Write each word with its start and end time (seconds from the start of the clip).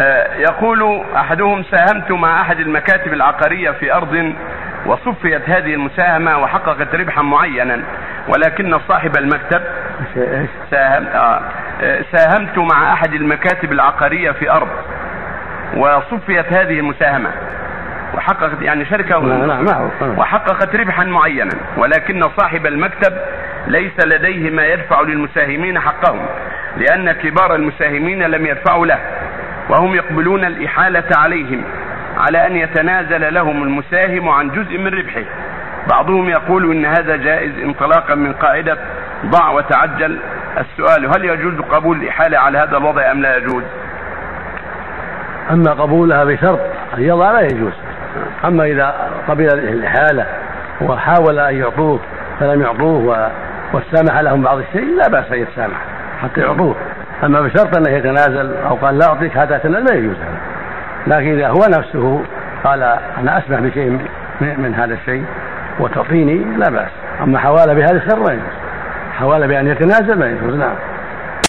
آه، 0.00 0.34
يقول 0.34 1.02
أحدهم 1.16 1.62
ساهمت 1.62 2.10
مع 2.10 2.40
أحد 2.40 2.60
المكاتب 2.60 3.12
العقارية 3.12 3.70
في 3.70 3.92
أرض 3.92 4.32
وصفيت 4.86 5.50
هذه 5.50 5.74
المساهمة 5.74 6.38
وحققت 6.38 6.94
ربحا 6.94 7.22
معينا 7.22 7.82
ولكن 8.28 8.78
صاحب 8.88 9.16
المكتب؟ 9.16 9.62
ساهم 10.70 11.06
آه 11.06 11.40
آه، 11.82 12.04
ساهمت 12.12 12.58
مع 12.58 12.92
أحد 12.92 13.14
المكاتب 13.14 13.72
العقارية 13.72 14.30
في 14.30 14.50
أرض 14.50 14.68
وصفيت 15.76 16.52
هذه 16.52 16.78
المساهمة 16.78 17.30
وحققت 18.14 18.62
يعني 18.62 18.84
شركه. 18.84 19.18
وحققت 20.18 20.76
ربحا 20.76 21.04
معينا 21.04 21.54
ولكن 21.76 22.22
صاحب 22.36 22.66
المكتب 22.66 23.12
ليس 23.66 23.92
لديه 24.06 24.50
ما 24.50 24.66
يدفع 24.66 25.00
للمساهمين 25.00 25.80
حقهم 25.80 26.26
لأن 26.76 27.12
كبار 27.12 27.54
المساهمين 27.54 28.22
لم 28.22 28.46
يدفعوا 28.46 28.86
له 28.86 28.98
وهم 29.70 29.94
يقبلون 29.94 30.44
الإحالة 30.44 31.04
عليهم 31.16 31.64
على 32.18 32.46
أن 32.46 32.56
يتنازل 32.56 33.34
لهم 33.34 33.62
المساهم 33.62 34.28
عن 34.28 34.50
جزء 34.50 34.78
من 34.78 34.86
ربحه. 34.94 35.24
بعضهم 35.90 36.28
يقول 36.28 36.70
إن 36.72 36.84
هذا 36.86 37.16
جائز 37.16 37.58
انطلاقا 37.58 38.14
من 38.14 38.32
قاعدة 38.32 38.78
ضع 39.26 39.50
وتعجل. 39.50 40.18
السؤال 40.58 41.06
هل 41.06 41.24
يجوز 41.24 41.60
قبول 41.60 42.02
الإحالة 42.02 42.38
على 42.38 42.58
هذا 42.58 42.76
الوضع 42.76 43.10
أم 43.10 43.22
لا 43.22 43.36
يجوز؟ 43.36 43.62
أما 45.50 45.70
قبولها 45.72 46.24
بشرط 46.24 46.60
أن 46.98 47.02
يضع 47.02 47.30
لا 47.32 47.40
يجوز. 47.40 47.72
أما 48.44 48.64
إذا 48.64 49.10
قبل 49.28 49.44
الإحالة 49.44 50.26
وحاول 50.80 51.38
أن 51.38 51.54
يعطوه 51.54 52.00
فلم 52.40 52.62
يعطوه 52.62 53.04
و- 53.04 53.28
واستسامح 53.72 54.20
لهم 54.20 54.42
بعض 54.42 54.58
الشيء 54.58 54.96
لا 54.96 55.08
بأس 55.08 55.32
أن 55.32 55.38
يتسامح 55.38 55.76
حتى 56.22 56.40
يعطوه. 56.40 56.76
أما 57.24 57.40
بشرط 57.40 57.76
انه 57.76 57.90
يتنازل 57.90 58.56
أو 58.56 58.74
قال 58.74 58.98
لا 58.98 59.06
أعطيك 59.06 59.38
حتى 59.38 59.58
تنازل 59.58 59.84
لا 59.84 59.94
يجوز 59.94 60.16
هذا. 60.16 60.38
لكن 61.06 61.32
إذا 61.32 61.48
هو 61.48 61.60
نفسه 61.68 62.22
قال 62.64 62.82
أنا 63.18 63.38
أسمح 63.38 63.60
بشيء 63.60 63.98
من, 64.40 64.74
هذا 64.74 64.94
الشيء 64.94 65.24
وتعطيني 65.80 66.44
لا 66.56 66.70
بأس. 66.70 66.90
أما 67.22 67.38
حوالة 67.38 67.74
بهذا 67.74 67.96
الشر 67.96 68.18
لا 68.18 68.32
يجوز. 68.32 68.52
حوالة 69.12 69.46
بأن 69.46 69.66
يتنازل 69.66 70.18
لا 70.18 70.26
يجوز. 70.26 70.54
نعم. 70.54 70.74